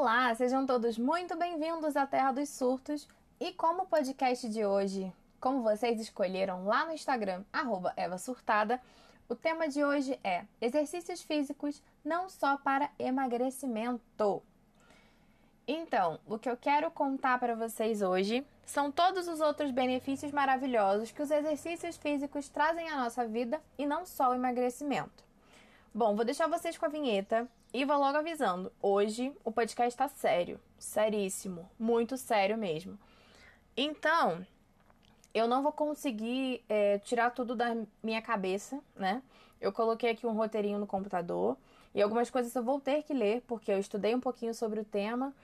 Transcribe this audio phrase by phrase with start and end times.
[0.00, 3.08] Olá, sejam todos muito bem-vindos à Terra dos Surtos.
[3.40, 7.42] E como o podcast de hoje, como vocês escolheram lá no Instagram,
[7.96, 8.80] @eva_surtada,
[9.28, 14.40] o tema de hoje é exercícios físicos não só para emagrecimento.
[15.66, 21.10] Então, o que eu quero contar para vocês hoje são todos os outros benefícios maravilhosos
[21.10, 25.24] que os exercícios físicos trazem à nossa vida e não só o emagrecimento.
[25.92, 28.72] Bom, vou deixar vocês com a vinheta e vou logo avisando.
[28.80, 32.98] Hoje o podcast está sério, seríssimo, muito sério mesmo.
[33.76, 34.44] Então,
[35.34, 39.22] eu não vou conseguir é, tirar tudo da minha cabeça, né?
[39.60, 41.56] Eu coloquei aqui um roteirinho no computador
[41.94, 44.84] e algumas coisas eu vou ter que ler, porque eu estudei um pouquinho sobre o
[44.84, 45.34] tema,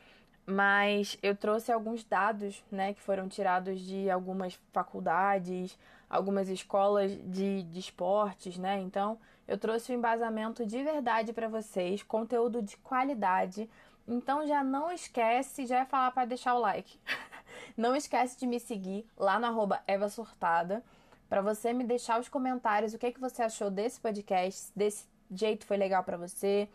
[0.47, 5.77] mas eu trouxe alguns dados, né, que foram tirados de algumas faculdades,
[6.09, 8.79] algumas escolas de, de esportes, né?
[8.81, 13.69] Então, eu trouxe um embasamento de verdade para vocês, conteúdo de qualidade.
[14.07, 16.99] Então já não esquece, já ia falar para deixar o like.
[17.77, 20.83] não esquece de me seguir lá no arroba Eva Surtada,
[21.29, 25.67] para você me deixar os comentários o que, que você achou desse podcast, desse jeito
[25.67, 26.69] foi legal para você,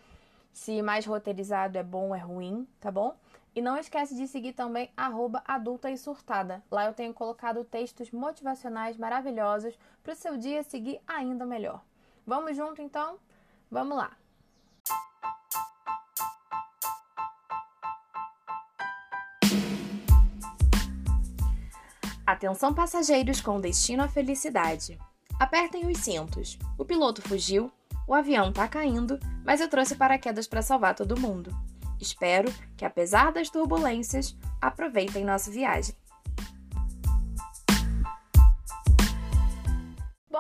[0.52, 3.16] se mais roteirizado é bom ou é ruim, tá bom?
[3.56, 6.64] E não esquece de seguir também arroba adulta e surtada.
[6.70, 11.82] Lá eu tenho colocado textos motivacionais maravilhosos para o seu dia seguir ainda melhor.
[12.30, 13.18] Vamos junto então?
[13.72, 14.16] Vamos lá!
[22.28, 25.00] Atenção passageiros com destino à felicidade.
[25.40, 26.60] Apertem os cintos.
[26.78, 27.72] O piloto fugiu,
[28.08, 31.50] o avião tá caindo, mas eu trouxe paraquedas para salvar todo mundo.
[32.00, 35.96] Espero que, apesar das turbulências, aproveitem nossa viagem.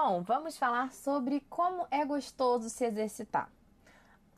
[0.01, 3.51] Bom, vamos falar sobre como é gostoso se exercitar.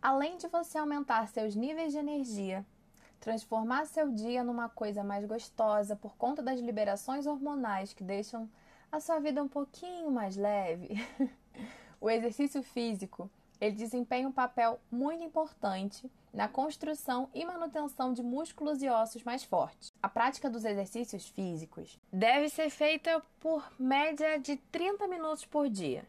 [0.02, 2.66] Além de você aumentar seus níveis de energia,
[3.20, 8.50] transformar seu dia numa coisa mais gostosa por conta das liberações hormonais que deixam
[8.92, 10.96] a sua vida um pouquinho mais leve,
[12.02, 13.30] o exercício físico
[13.62, 19.44] ele desempenha um papel muito importante na construção e manutenção de músculos e ossos mais
[19.44, 19.94] fortes.
[20.02, 26.04] A prática dos exercícios físicos deve ser feita por média de 30 minutos por dia.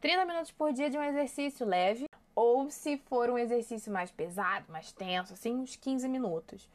[0.00, 4.72] 30 minutos por dia de um exercício leve, ou se for um exercício mais pesado,
[4.72, 6.68] mais tenso, assim, uns 15 minutos.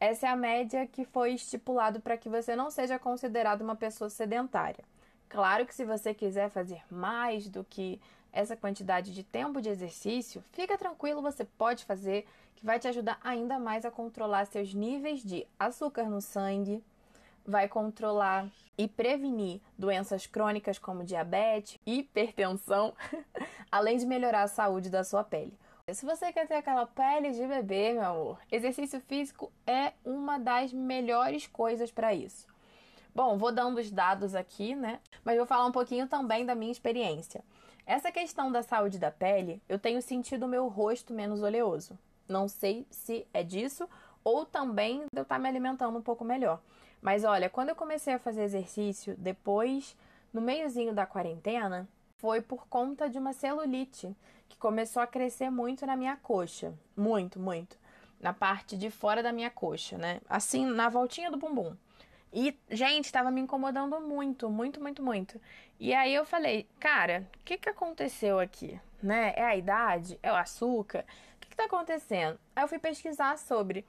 [0.00, 4.08] Essa é a média que foi estipulado para que você não seja considerado uma pessoa
[4.08, 4.84] sedentária.
[5.28, 8.00] Claro que se você quiser fazer mais do que
[8.32, 13.18] essa quantidade de tempo de exercício, fica tranquilo, você pode fazer, que vai te ajudar
[13.22, 16.82] ainda mais a controlar seus níveis de açúcar no sangue,
[17.46, 18.46] vai controlar
[18.76, 22.94] e prevenir doenças crônicas como diabetes, hipertensão,
[23.72, 25.58] além de melhorar a saúde da sua pele.
[25.92, 30.70] Se você quer ter aquela pele de bebê, meu amor, exercício físico é uma das
[30.70, 32.46] melhores coisas para isso.
[33.18, 35.00] Bom, vou dando os dados aqui, né?
[35.24, 37.42] Mas vou falar um pouquinho também da minha experiência.
[37.84, 41.98] Essa questão da saúde da pele, eu tenho sentido o meu rosto menos oleoso.
[42.28, 43.88] Não sei se é disso
[44.22, 46.60] ou também de eu estar me alimentando um pouco melhor.
[47.02, 49.96] Mas olha, quando eu comecei a fazer exercício, depois,
[50.32, 54.14] no meiozinho da quarentena, foi por conta de uma celulite
[54.48, 56.72] que começou a crescer muito na minha coxa.
[56.96, 57.76] Muito, muito.
[58.20, 60.20] Na parte de fora da minha coxa, né?
[60.28, 61.74] Assim, na voltinha do bumbum.
[62.32, 65.40] E, gente, estava me incomodando muito, muito, muito, muito.
[65.80, 68.78] E aí eu falei, cara, o que, que aconteceu aqui?
[69.02, 69.32] Né?
[69.36, 70.18] É a idade?
[70.22, 71.04] É o açúcar?
[71.36, 72.38] O que, que tá acontecendo?
[72.54, 73.84] Aí eu fui pesquisar sobre.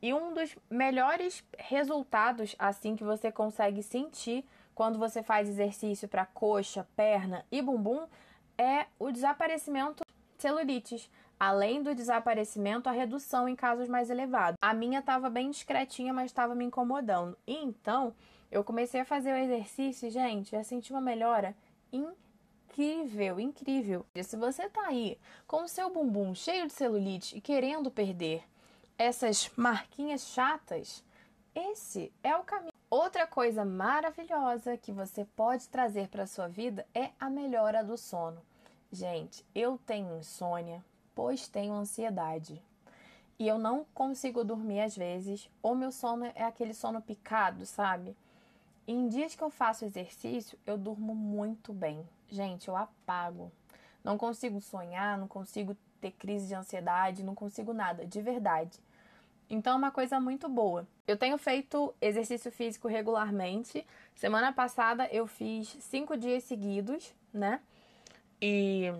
[0.00, 6.26] E um dos melhores resultados, assim, que você consegue sentir quando você faz exercício para
[6.26, 8.06] coxa, perna e bumbum,
[8.56, 11.10] é o desaparecimento de celulites
[11.42, 14.56] além do desaparecimento, a redução em casos mais elevados.
[14.62, 17.36] A minha estava bem discretinha, mas estava me incomodando.
[17.44, 18.14] E então,
[18.48, 21.52] eu comecei a fazer o exercício, gente, já senti uma melhora
[21.92, 24.06] incrível, incrível.
[24.14, 28.44] E se você tá aí com o seu bumbum cheio de celulite e querendo perder
[28.96, 31.02] essas marquinhas chatas,
[31.52, 32.70] esse é o caminho.
[32.88, 38.40] Outra coisa maravilhosa que você pode trazer para sua vida é a melhora do sono.
[38.92, 42.62] Gente, eu tenho insônia, pois tenho ansiedade.
[43.38, 48.16] E eu não consigo dormir às vezes, ou meu sono é aquele sono picado, sabe?
[48.86, 52.06] E em dias que eu faço exercício, eu durmo muito bem.
[52.28, 53.50] Gente, eu apago.
[54.02, 58.78] Não consigo sonhar, não consigo ter crise de ansiedade, não consigo nada, de verdade.
[59.48, 60.86] Então é uma coisa muito boa.
[61.06, 63.86] Eu tenho feito exercício físico regularmente.
[64.14, 67.60] Semana passada eu fiz cinco dias seguidos, né?
[68.40, 68.92] E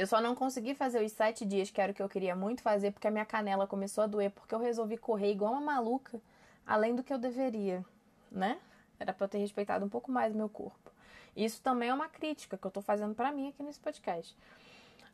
[0.00, 2.62] Eu só não consegui fazer os sete dias, que era o que eu queria muito
[2.62, 6.18] fazer, porque a minha canela começou a doer, porque eu resolvi correr igual uma maluca,
[6.66, 7.84] além do que eu deveria,
[8.32, 8.58] né?
[8.98, 10.90] Era pra eu ter respeitado um pouco mais o meu corpo.
[11.36, 14.34] Isso também é uma crítica que eu tô fazendo para mim aqui nesse podcast.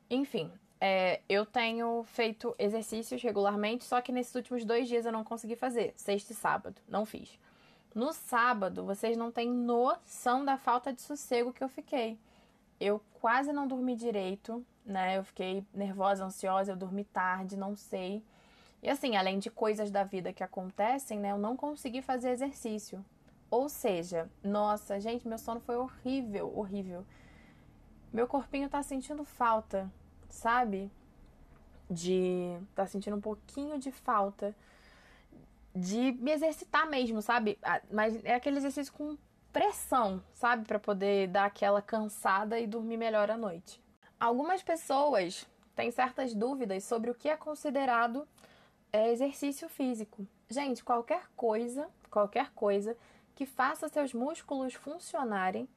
[0.09, 5.25] Enfim, é, eu tenho feito exercícios regularmente, só que nesses últimos dois dias eu não
[5.25, 7.37] consegui fazer, sexta e sábado, não fiz.
[7.93, 12.17] No sábado, vocês não têm noção da falta de sossego que eu fiquei.
[12.79, 15.19] Eu quase não dormi direito, né?
[15.19, 18.23] Eu fiquei nervosa, ansiosa, eu dormi tarde, não sei.
[18.83, 21.33] E assim, além de coisas da vida que acontecem, né?
[21.33, 23.05] Eu não consegui fazer exercício.
[23.50, 27.05] Ou seja, nossa, gente, meu sono foi horrível, horrível.
[28.12, 29.91] Meu corpinho tá sentindo falta,
[30.29, 30.91] sabe?
[31.91, 32.59] De.
[32.75, 34.55] tá sentindo um pouquinho de falta
[35.77, 37.59] de me exercitar mesmo, sabe?
[37.91, 39.17] Mas é aquele exercício com
[39.53, 40.67] pressão, sabe?
[40.67, 43.81] Para poder dar aquela cansada e dormir melhor à noite.
[44.19, 48.27] Algumas pessoas têm certas dúvidas sobre o que é considerado
[48.91, 50.27] é, exercício físico.
[50.49, 52.97] Gente, qualquer coisa, qualquer coisa
[53.35, 55.69] que faça seus músculos funcionarem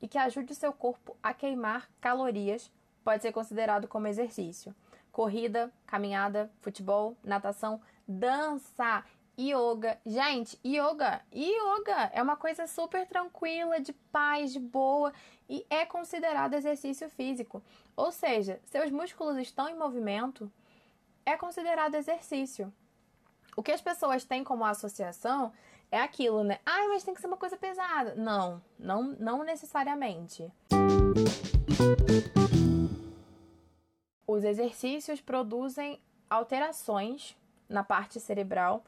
[0.00, 2.70] e que ajude seu corpo a queimar calorias
[3.02, 4.72] pode ser considerado como exercício.
[5.10, 9.04] Corrida, caminhada, futebol, natação, dança,
[9.38, 9.98] yoga.
[10.04, 15.12] Gente, yoga, yoga é uma coisa super tranquila, de paz, de boa
[15.48, 17.62] e é considerado exercício físico.
[17.96, 20.50] Ou seja, seus músculos estão em movimento,
[21.24, 22.72] é considerado exercício.
[23.56, 25.52] O que as pessoas têm como associação
[25.90, 26.58] é aquilo, né?
[26.66, 28.14] Ah, mas tem que ser uma coisa pesada.
[28.14, 30.52] Não, não, não necessariamente.
[34.26, 37.36] Os exercícios produzem alterações
[37.68, 38.84] na parte cerebral,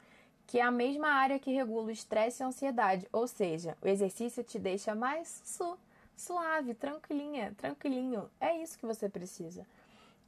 [0.51, 3.07] que é a mesma área que regula o estresse e a ansiedade.
[3.13, 5.77] Ou seja, o exercício te deixa mais su
[6.13, 8.29] suave, tranquilinha, tranquilinho.
[8.37, 9.65] É isso que você precisa.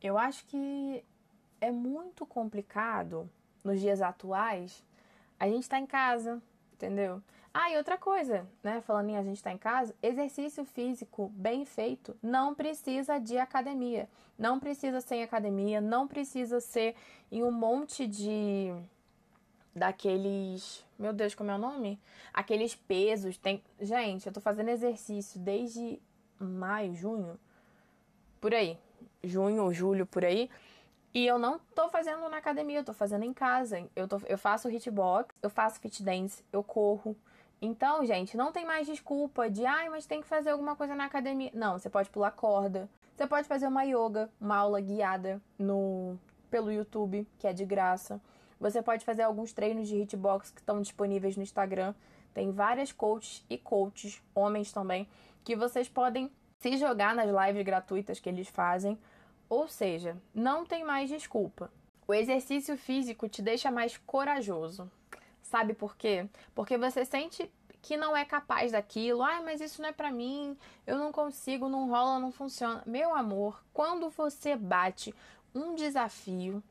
[0.02, 1.04] Eu acho que
[1.60, 3.30] é muito complicado
[3.66, 4.82] nos dias atuais.
[5.38, 6.42] A gente está em casa,
[6.72, 7.22] entendeu?
[7.54, 8.80] Ah, e outra coisa, né?
[8.80, 13.38] Falando em a gente estar tá em casa, exercício físico bem feito não precisa de
[13.38, 14.08] academia.
[14.40, 16.96] Não precisa ser em academia, não precisa ser
[17.30, 18.74] em um monte de.
[19.76, 20.86] Daqueles.
[20.98, 22.00] Meu Deus, como é o nome?
[22.34, 23.38] Aqueles pesos.
[23.38, 23.64] Tem...
[23.82, 26.02] Gente, eu tô fazendo exercício desde
[26.40, 27.40] maio, junho.
[28.40, 28.78] Por aí.
[29.24, 30.50] Junho ou julho, por aí.
[31.14, 33.88] E eu não tô fazendo na academia, eu tô fazendo em casa.
[33.96, 37.16] Eu, tô, eu faço hitbox, eu faço fit dance, eu corro.
[37.62, 41.06] Então, gente, não tem mais desculpa de, ai, mas tem que fazer alguma coisa na
[41.06, 41.52] academia.
[41.54, 42.90] Não, você pode pular corda.
[43.16, 46.18] Você pode fazer uma yoga, uma aula guiada no
[46.50, 48.20] pelo YouTube, que é de graça.
[48.64, 51.94] Você pode fazer alguns treinos de hitbox que estão disponíveis no Instagram.
[52.34, 55.08] Tem várias coaches e coaches, homens também,
[55.44, 58.98] que vocês podem se jogar nas lives gratuitas que eles fazem
[59.50, 61.70] ou seja, não tem mais desculpa.
[62.08, 64.90] O exercício físico te deixa mais corajoso.
[65.42, 66.28] Sabe por quê?
[66.56, 67.52] Porque você sente
[67.82, 69.22] que não é capaz daquilo.
[69.22, 70.58] Ah, mas isso não é para mim.
[70.88, 72.82] Eu não consigo, não rola, não funciona.
[72.86, 75.14] Meu amor, quando você bate
[75.54, 76.64] um desafio,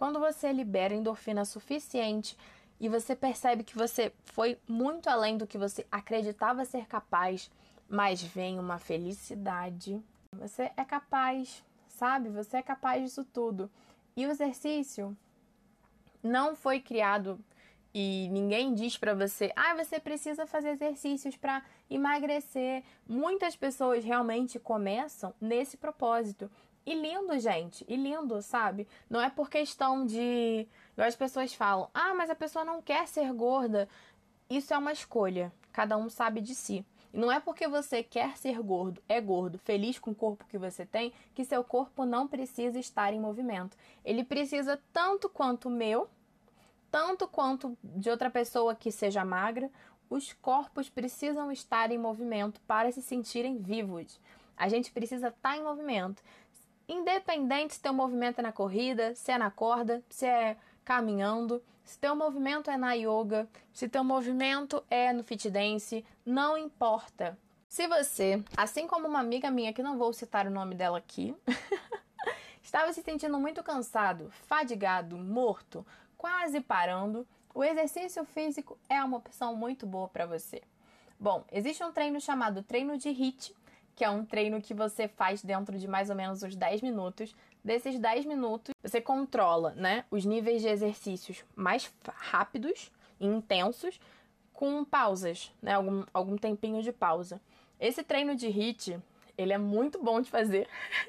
[0.00, 2.34] quando você libera endorfina suficiente
[2.80, 7.50] e você percebe que você foi muito além do que você acreditava ser capaz,
[7.86, 10.02] mas vem uma felicidade.
[10.38, 12.30] Você é capaz, sabe?
[12.30, 13.70] Você é capaz disso tudo.
[14.16, 15.14] E o exercício
[16.22, 17.38] não foi criado
[17.92, 22.84] e ninguém diz para você, ah, você precisa fazer exercícios para emagrecer.
[23.06, 26.50] Muitas pessoas realmente começam nesse propósito.
[26.86, 28.88] E lindo, gente, e lindo, sabe?
[29.08, 30.66] Não é por questão de.
[30.96, 33.88] As pessoas falam, ah, mas a pessoa não quer ser gorda.
[34.48, 36.84] Isso é uma escolha, cada um sabe de si.
[37.12, 40.58] E não é porque você quer ser gordo, é gordo, feliz com o corpo que
[40.58, 43.76] você tem, que seu corpo não precisa estar em movimento.
[44.04, 46.08] Ele precisa tanto quanto o meu,
[46.90, 49.70] tanto quanto de outra pessoa que seja magra.
[50.08, 54.20] Os corpos precisam estar em movimento para se sentirem vivos.
[54.56, 56.22] A gente precisa estar em movimento.
[56.92, 61.96] Independente se teu movimento é na corrida, se é na corda, se é caminhando, se
[61.96, 67.38] teu movimento é na yoga, se teu movimento é no fit dance, não importa.
[67.68, 71.32] Se você, assim como uma amiga minha que não vou citar o nome dela aqui,
[72.60, 75.86] estava se sentindo muito cansado, fadigado, morto,
[76.18, 80.60] quase parando, o exercício físico é uma opção muito boa para você.
[81.20, 83.54] Bom, existe um treino chamado treino de HIIT,
[84.00, 87.36] que é um treino que você faz dentro de mais ou menos uns 10 minutos.
[87.62, 92.90] Desses 10 minutos, você controla, né, os níveis de exercícios mais rápidos
[93.20, 94.00] e intensos
[94.54, 97.42] com pausas, né, algum, algum tempinho de pausa.
[97.78, 98.98] Esse treino de HIIT,
[99.36, 100.66] ele é muito bom de fazer,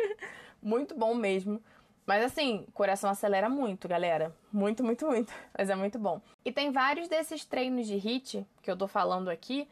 [0.61, 1.63] muito bom mesmo.
[2.05, 4.35] Mas assim, o coração acelera muito, galera.
[4.51, 5.31] Muito, muito, muito.
[5.57, 6.21] Mas é muito bom.
[6.43, 9.65] E tem vários desses treinos de HIIT que eu tô falando aqui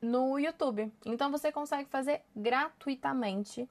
[0.00, 0.92] no YouTube.
[1.04, 3.68] Então você consegue fazer gratuitamente.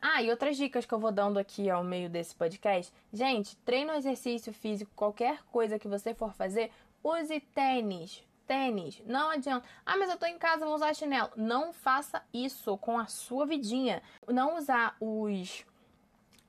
[0.00, 2.92] Ah, e outras dicas que eu vou dando aqui ao meio desse podcast.
[3.12, 6.70] Gente, treino exercício físico, qualquer coisa que você for fazer,
[7.02, 8.22] use tênis.
[8.46, 9.66] Tênis, não adianta.
[9.86, 11.30] Ah, mas eu tô em casa, vou usar chinelo.
[11.36, 14.02] Não faça isso com a sua vidinha.
[14.28, 15.64] Não usar os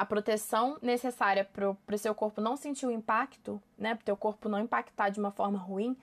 [0.01, 4.17] a proteção necessária para o seu corpo não sentir o impacto, né, para o teu
[4.17, 5.95] corpo não impactar de uma forma ruim,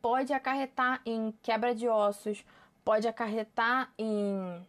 [0.00, 2.46] pode acarretar em quebra de ossos,
[2.84, 4.66] pode acarretar em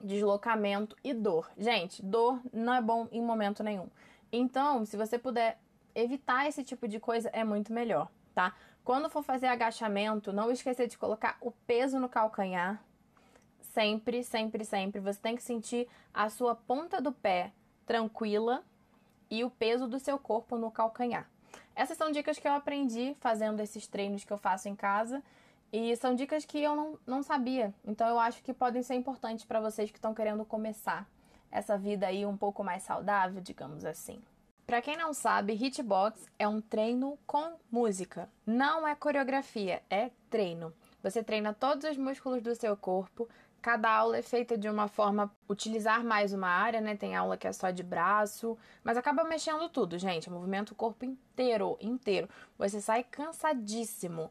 [0.00, 1.50] deslocamento e dor.
[1.56, 3.88] Gente, dor não é bom em momento nenhum.
[4.30, 5.58] Então, se você puder
[5.94, 8.54] evitar esse tipo de coisa, é muito melhor, tá?
[8.84, 12.82] Quando for fazer agachamento, não esqueça de colocar o peso no calcanhar.
[13.60, 15.00] Sempre, sempre, sempre.
[15.00, 17.52] Você tem que sentir a sua ponta do pé
[17.84, 18.64] tranquila
[19.30, 21.28] e o peso do seu corpo no calcanhar.
[21.74, 25.22] Essas são dicas que eu aprendi fazendo esses treinos que eu faço em casa
[25.72, 27.74] e são dicas que eu não, não sabia.
[27.84, 31.08] Então eu acho que podem ser importantes para vocês que estão querendo começar
[31.50, 34.20] essa vida aí um pouco mais saudável, digamos assim.
[34.66, 38.28] Para quem não sabe, hitbox é um treino com música.
[38.46, 40.74] Não é coreografia, é treino.
[41.02, 43.26] Você treina todos os músculos do seu corpo
[43.60, 46.96] Cada aula é feita de uma forma utilizar mais uma área, né?
[46.96, 50.30] Tem aula que é só de braço, mas acaba mexendo tudo, gente.
[50.30, 52.28] Movimento o corpo inteiro, inteiro.
[52.56, 54.30] Você sai cansadíssimo.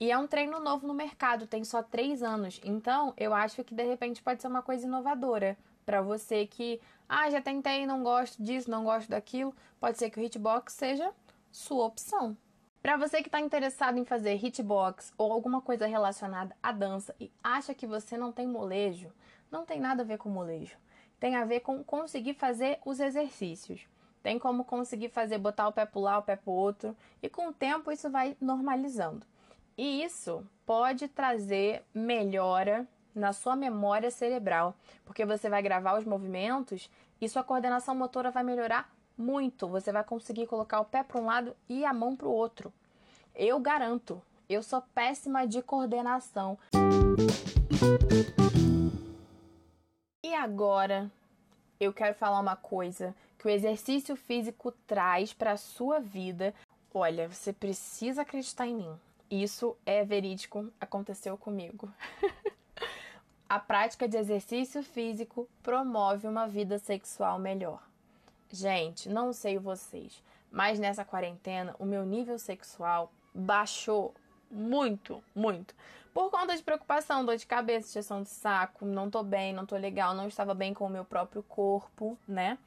[0.00, 2.58] E é um treino novo no mercado, tem só três anos.
[2.64, 7.28] Então, eu acho que de repente pode ser uma coisa inovadora para você que, ah,
[7.28, 9.54] já tentei, não gosto disso, não gosto daquilo.
[9.78, 11.12] Pode ser que o hitbox seja
[11.52, 12.34] sua opção.
[12.80, 17.30] Para você que está interessado em fazer hitbox ou alguma coisa relacionada à dança e
[17.44, 19.12] acha que você não tem molejo,
[19.50, 20.78] não tem nada a ver com molejo.
[21.18, 23.86] Tem a ver com conseguir fazer os exercícios.
[24.22, 27.28] Tem como conseguir fazer botar o pé para lá, o pé para o outro, e
[27.28, 29.26] com o tempo isso vai normalizando.
[29.82, 34.74] E isso pode trazer melhora na sua memória cerebral,
[35.06, 39.66] porque você vai gravar os movimentos e sua coordenação motora vai melhorar muito.
[39.68, 42.70] Você vai conseguir colocar o pé para um lado e a mão para o outro.
[43.34, 44.20] Eu garanto,
[44.50, 46.58] eu sou péssima de coordenação.
[50.22, 51.10] E agora,
[51.80, 56.54] eu quero falar uma coisa que o exercício físico traz para a sua vida.
[56.92, 59.00] Olha, você precisa acreditar em mim.
[59.30, 61.88] Isso é verídico, aconteceu comigo.
[63.48, 67.80] a prática de exercício físico promove uma vida sexual melhor.
[68.50, 70.20] Gente, não sei vocês,
[70.50, 74.12] mas nessa quarentena o meu nível sexual baixou
[74.50, 75.74] muito, muito.
[76.12, 79.76] Por conta de preocupação, dor de cabeça, injeção de saco, não tô bem, não tô
[79.76, 82.58] legal, não estava bem com o meu próprio corpo, né?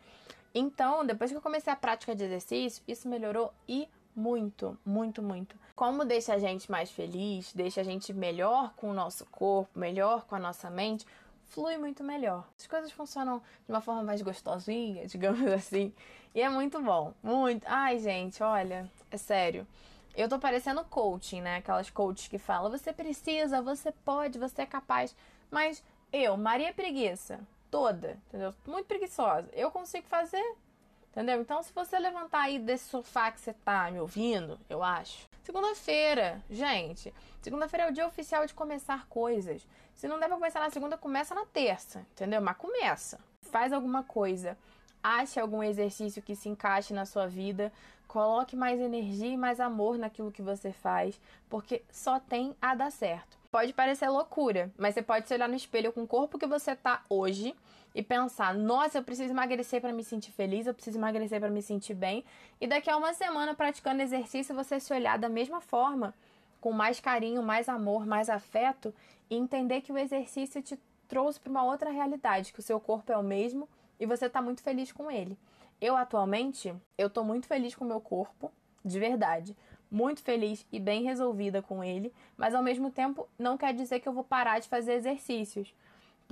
[0.55, 5.57] Então, depois que eu comecei a prática de exercício, isso melhorou e muito, muito, muito.
[5.75, 10.23] Como deixa a gente mais feliz, deixa a gente melhor com o nosso corpo, melhor
[10.25, 11.05] com a nossa mente,
[11.47, 12.47] flui muito melhor.
[12.57, 15.91] As coisas funcionam de uma forma mais gostosinha, digamos assim.
[16.35, 17.13] E é muito bom.
[17.23, 17.65] Muito.
[17.67, 19.65] Ai, gente, olha, é sério.
[20.15, 21.57] Eu tô parecendo coaching, né?
[21.57, 25.15] Aquelas coaches que falam: você precisa, você pode, você é capaz.
[25.49, 27.39] Mas eu, Maria Preguiça,
[27.71, 28.53] toda, entendeu?
[28.67, 29.49] Muito preguiçosa.
[29.53, 30.55] Eu consigo fazer,
[31.11, 31.41] entendeu?
[31.41, 35.32] Então, se você levantar aí desse sofá que você tá me ouvindo, eu acho.
[35.43, 37.13] Segunda-feira, gente.
[37.41, 39.67] Segunda-feira é o dia oficial de começar coisas.
[39.93, 42.41] Se não der pra começar na segunda, começa na terça, entendeu?
[42.41, 43.19] Mas começa.
[43.41, 44.57] Faz alguma coisa.
[45.03, 47.73] Ache algum exercício que se encaixe na sua vida.
[48.07, 51.19] Coloque mais energia e mais amor naquilo que você faz,
[51.49, 53.37] porque só tem a dar certo.
[53.51, 56.73] Pode parecer loucura, mas você pode se olhar no espelho com o corpo que você
[56.73, 57.53] tá hoje
[57.93, 61.61] e pensar: nossa, eu preciso emagrecer para me sentir feliz, eu preciso emagrecer para me
[61.61, 62.23] sentir bem.
[62.59, 66.13] E daqui a uma semana praticando exercício, você se olhar da mesma forma
[66.59, 68.93] com mais carinho, mais amor, mais afeto
[69.29, 73.11] e entender que o exercício te trouxe para uma outra realidade, que o seu corpo
[73.11, 73.67] é o mesmo
[73.99, 75.37] e você está muito feliz com ele.
[75.81, 78.51] Eu atualmente, eu tô muito feliz com o meu corpo,
[78.83, 79.55] de verdade,
[79.91, 84.07] muito feliz e bem resolvida com ele, mas ao mesmo tempo não quer dizer que
[84.07, 85.73] eu vou parar de fazer exercícios.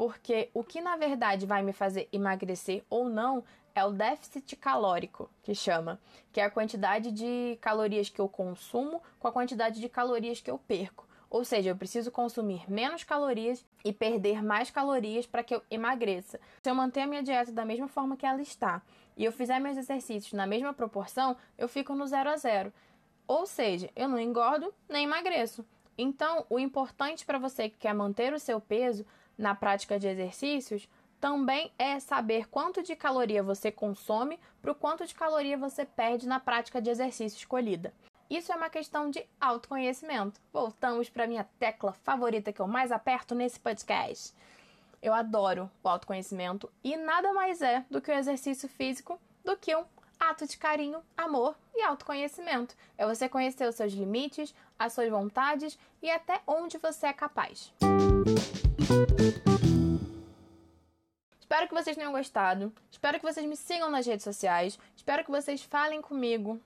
[0.02, 3.44] Porque o que na verdade vai me fazer emagrecer ou não
[3.76, 6.02] é o déficit calórico, que chama,
[6.34, 10.50] que é a quantidade de calorias que eu consumo com a quantidade de calorias que
[10.50, 11.08] eu perco.
[11.30, 16.40] Ou seja, eu preciso consumir menos calorias e perder mais calorias para que eu emagreça.
[16.64, 18.82] Se eu manter a minha dieta da mesma forma que ela está
[19.16, 22.74] e eu fizer meus exercícios na mesma proporção, eu fico no zero a zero.
[23.28, 25.64] Ou seja, eu não engordo nem emagreço.
[25.96, 29.06] Então, o importante para você que quer manter o seu peso
[29.38, 30.88] na prática de exercícios
[31.22, 36.28] também é saber quanto de caloria você consome para o quanto de caloria você perde
[36.28, 37.94] na prática de exercício escolhida.
[38.28, 40.42] Isso é uma questão de autoconhecimento.
[40.52, 44.34] Voltamos para minha tecla favorita que eu mais aperto nesse podcast.
[45.02, 49.76] Eu adoro o autoconhecimento e nada mais é do que o exercício físico do que
[49.76, 49.84] um
[50.20, 52.76] ato de carinho, amor e autoconhecimento.
[52.98, 57.74] É você conhecer os seus limites, as suas vontades e até onde você é capaz.
[61.40, 62.74] Espero que vocês tenham gostado.
[62.92, 64.80] Espero que vocês me sigam nas redes sociais.
[64.96, 66.60] Espero que vocês falem comigo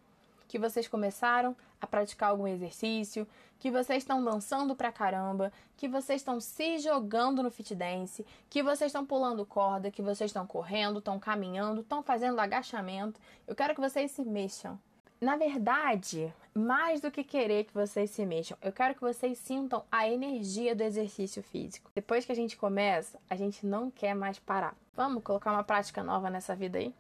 [0.48, 3.28] que vocês começaram a praticar algum exercício,
[3.60, 8.64] que vocês estão dançando pra caramba, que vocês estão se jogando no fit dance, que
[8.64, 13.20] vocês estão pulando corda, que vocês estão correndo, estão caminhando, estão fazendo agachamento.
[13.48, 14.80] Eu quero que vocês se mexam.
[15.26, 19.84] Na verdade, mais do que querer que vocês se mexam, eu quero que vocês sintam
[19.92, 21.90] a energia do exercício físico.
[21.96, 24.76] Depois que a gente começa, a gente não quer mais parar.
[24.96, 26.94] Vamos colocar uma prática nova nessa vida aí?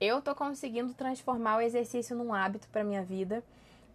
[0.00, 3.44] Eu tô conseguindo transformar o exercício num hábito para minha vida.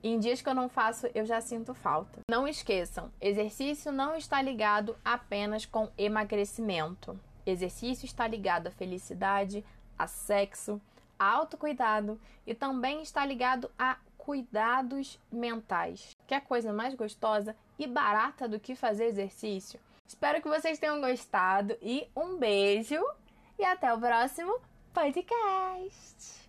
[0.03, 2.19] E em dias que eu não faço, eu já sinto falta.
[2.29, 7.19] Não esqueçam, exercício não está ligado apenas com emagrecimento.
[7.43, 9.65] Exercício está ligado à felicidade,
[9.97, 10.79] a sexo,
[11.17, 16.15] autocuidado e também está ligado a cuidados mentais.
[16.25, 19.79] Que é coisa mais gostosa e barata do que fazer exercício?
[20.07, 23.03] Espero que vocês tenham gostado e um beijo
[23.57, 24.59] e até o próximo
[24.93, 26.43] podcast.